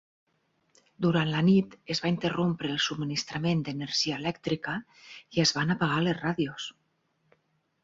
[1.05, 4.75] Durant la nit, es va interrompre el subministrament d'energia elèctrica
[5.37, 6.69] i es van apagar les ràdios.